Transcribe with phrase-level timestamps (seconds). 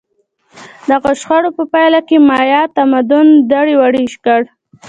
[0.89, 4.41] دغو شخړو په پایله کې مایا تمدن دړې وړې کړ.